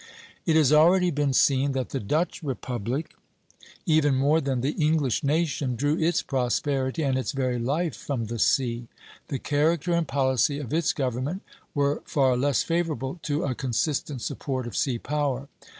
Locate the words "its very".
7.19-7.59